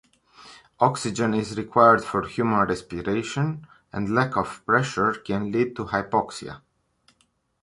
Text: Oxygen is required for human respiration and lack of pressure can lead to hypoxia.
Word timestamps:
Oxygen 0.79 1.35
is 1.35 1.55
required 1.55 2.03
for 2.03 2.23
human 2.23 2.67
respiration 2.67 3.67
and 3.93 4.15
lack 4.15 4.35
of 4.35 4.65
pressure 4.65 5.13
can 5.13 5.51
lead 5.51 5.75
to 5.75 5.85
hypoxia. 5.85 6.61